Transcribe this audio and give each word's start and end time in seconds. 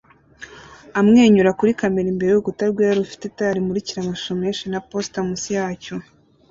amwenyura 0.99 1.55
kuri 1.59 1.71
kamera 1.79 2.07
imbere 2.11 2.29
yurukuta 2.31 2.63
rwera 2.71 2.99
rufite 3.03 3.23
itara 3.27 3.55
rimurikira 3.57 3.97
amashusho 4.01 4.33
menshi 4.41 4.63
na 4.71 4.79
posita 4.89 5.19
munsi 5.27 5.49
yacyo 5.57 5.95